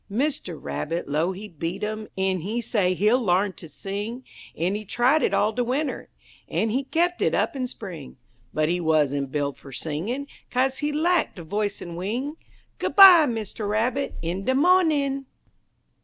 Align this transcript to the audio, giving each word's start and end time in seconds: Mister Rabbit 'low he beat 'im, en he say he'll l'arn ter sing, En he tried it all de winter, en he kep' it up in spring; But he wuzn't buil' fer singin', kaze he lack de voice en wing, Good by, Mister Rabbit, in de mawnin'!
Mister 0.09 0.57
Rabbit 0.57 1.07
'low 1.07 1.31
he 1.31 1.47
beat 1.47 1.83
'im, 1.83 2.07
en 2.17 2.39
he 2.41 2.59
say 2.59 2.95
he'll 2.95 3.21
l'arn 3.23 3.53
ter 3.53 3.67
sing, 3.67 4.23
En 4.57 4.73
he 4.73 4.83
tried 4.83 5.21
it 5.21 5.31
all 5.31 5.53
de 5.53 5.63
winter, 5.63 6.09
en 6.49 6.71
he 6.71 6.85
kep' 6.85 7.21
it 7.21 7.35
up 7.35 7.55
in 7.55 7.67
spring; 7.67 8.17
But 8.51 8.67
he 8.67 8.81
wuzn't 8.81 9.31
buil' 9.31 9.53
fer 9.53 9.71
singin', 9.71 10.25
kaze 10.49 10.79
he 10.79 10.91
lack 10.91 11.35
de 11.35 11.43
voice 11.43 11.83
en 11.83 11.95
wing, 11.95 12.37
Good 12.79 12.95
by, 12.95 13.27
Mister 13.27 13.67
Rabbit, 13.67 14.15
in 14.23 14.43
de 14.45 14.55
mawnin'! 14.55 15.27